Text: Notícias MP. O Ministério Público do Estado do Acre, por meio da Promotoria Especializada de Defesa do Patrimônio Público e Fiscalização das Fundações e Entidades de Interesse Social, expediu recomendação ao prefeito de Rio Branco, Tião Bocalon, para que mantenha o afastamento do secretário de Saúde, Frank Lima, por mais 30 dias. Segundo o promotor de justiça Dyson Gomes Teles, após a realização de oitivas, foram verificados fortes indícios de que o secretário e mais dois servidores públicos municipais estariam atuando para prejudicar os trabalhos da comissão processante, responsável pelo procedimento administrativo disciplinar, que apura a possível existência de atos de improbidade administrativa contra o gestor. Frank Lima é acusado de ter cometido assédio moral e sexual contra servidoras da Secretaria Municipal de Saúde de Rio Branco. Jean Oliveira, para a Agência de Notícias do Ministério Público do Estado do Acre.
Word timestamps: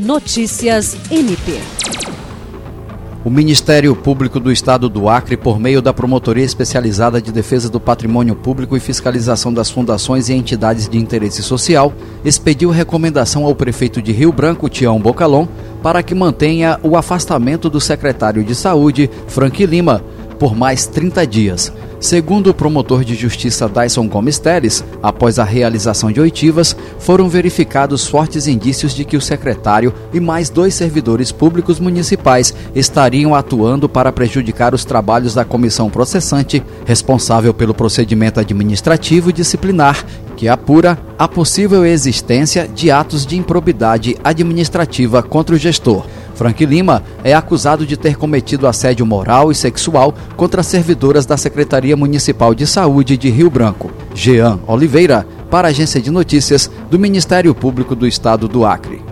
Notícias 0.00 0.96
MP. 1.10 1.60
O 3.22 3.28
Ministério 3.28 3.94
Público 3.94 4.40
do 4.40 4.50
Estado 4.50 4.88
do 4.88 5.10
Acre, 5.10 5.36
por 5.36 5.60
meio 5.60 5.82
da 5.82 5.92
Promotoria 5.92 6.42
Especializada 6.42 7.20
de 7.20 7.30
Defesa 7.30 7.68
do 7.68 7.78
Patrimônio 7.78 8.34
Público 8.34 8.74
e 8.74 8.80
Fiscalização 8.80 9.52
das 9.52 9.70
Fundações 9.70 10.30
e 10.30 10.32
Entidades 10.32 10.88
de 10.88 10.96
Interesse 10.96 11.42
Social, 11.42 11.92
expediu 12.24 12.70
recomendação 12.70 13.44
ao 13.44 13.54
prefeito 13.54 14.00
de 14.00 14.10
Rio 14.10 14.32
Branco, 14.32 14.70
Tião 14.70 14.98
Bocalon, 14.98 15.46
para 15.82 16.02
que 16.02 16.14
mantenha 16.14 16.80
o 16.82 16.96
afastamento 16.96 17.68
do 17.68 17.78
secretário 17.78 18.42
de 18.42 18.54
Saúde, 18.54 19.10
Frank 19.26 19.66
Lima, 19.66 20.02
por 20.38 20.56
mais 20.56 20.86
30 20.86 21.26
dias. 21.26 21.70
Segundo 22.00 22.48
o 22.48 22.54
promotor 22.54 23.04
de 23.04 23.14
justiça 23.14 23.68
Dyson 23.68 24.08
Gomes 24.08 24.38
Teles, 24.38 24.82
após 25.02 25.38
a 25.38 25.44
realização 25.44 26.10
de 26.10 26.18
oitivas, 26.18 26.74
foram 26.98 27.28
verificados 27.28 28.06
fortes 28.06 28.46
indícios 28.46 28.94
de 28.94 29.04
que 29.04 29.18
o 29.18 29.20
secretário 29.20 29.92
e 30.10 30.18
mais 30.18 30.48
dois 30.48 30.72
servidores 30.72 31.30
públicos 31.30 31.78
municipais 31.78 32.54
estariam 32.74 33.34
atuando 33.34 33.86
para 33.86 34.10
prejudicar 34.10 34.74
os 34.74 34.82
trabalhos 34.82 35.34
da 35.34 35.44
comissão 35.44 35.90
processante, 35.90 36.62
responsável 36.86 37.52
pelo 37.52 37.74
procedimento 37.74 38.40
administrativo 38.40 39.30
disciplinar, 39.30 40.02
que 40.38 40.48
apura 40.48 40.98
a 41.18 41.28
possível 41.28 41.84
existência 41.84 42.66
de 42.66 42.90
atos 42.90 43.26
de 43.26 43.36
improbidade 43.36 44.16
administrativa 44.24 45.22
contra 45.22 45.54
o 45.54 45.58
gestor. 45.58 46.06
Frank 46.40 46.64
Lima 46.64 47.02
é 47.22 47.34
acusado 47.34 47.84
de 47.84 47.98
ter 47.98 48.16
cometido 48.16 48.66
assédio 48.66 49.04
moral 49.04 49.52
e 49.52 49.54
sexual 49.54 50.14
contra 50.38 50.62
servidoras 50.62 51.26
da 51.26 51.36
Secretaria 51.36 51.94
Municipal 51.94 52.54
de 52.54 52.66
Saúde 52.66 53.14
de 53.18 53.28
Rio 53.28 53.50
Branco. 53.50 53.90
Jean 54.14 54.58
Oliveira, 54.66 55.26
para 55.50 55.68
a 55.68 55.70
Agência 55.70 56.00
de 56.00 56.10
Notícias 56.10 56.70
do 56.90 56.98
Ministério 56.98 57.54
Público 57.54 57.94
do 57.94 58.06
Estado 58.06 58.48
do 58.48 58.64
Acre. 58.64 59.09